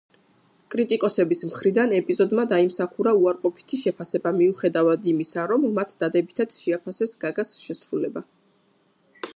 კრიტიკოსების 0.75 1.41
მხრიდან 1.49 1.93
ეპიზოდმა 1.97 2.45
დაიმსახურა 2.53 3.13
უარყოფითი 3.19 3.79
შეფასება, 3.83 4.33
მიუხედავად 4.39 5.07
იმისა, 5.13 5.45
რომ 5.53 5.69
მათ 5.77 5.95
დადებითად 6.05 6.59
შეაფასეს 6.59 7.17
გაგას 7.27 7.55
შესრულება. 7.69 8.27